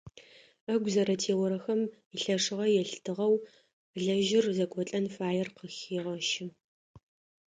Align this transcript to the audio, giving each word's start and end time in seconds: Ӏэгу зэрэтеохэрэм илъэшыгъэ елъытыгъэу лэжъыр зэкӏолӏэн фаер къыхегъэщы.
Ӏэгу 0.65 0.91
зэрэтеохэрэм 0.93 1.81
илъэшыгъэ 2.15 2.67
елъытыгъэу 2.81 3.35
лэжъыр 4.03 4.45
зэкӏолӏэн 4.55 5.05
фаер 5.15 5.47
къыхегъэщы. 5.55 6.45